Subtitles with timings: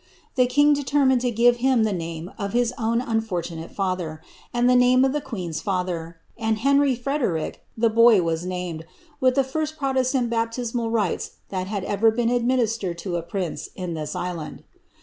[0.33, 4.19] The king determined to giro him the name of his own unfortunate father,
[4.51, 8.83] and the name of the queen^s fiither, and Henry Frederic, the boy was named,
[9.19, 13.93] with the first protestant baptismal rites that had erer been administered to a prince in
[13.93, 14.63] this island.